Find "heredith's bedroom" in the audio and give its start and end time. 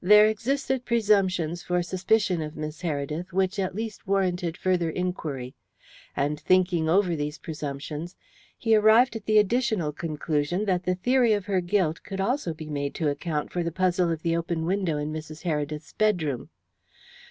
15.42-16.48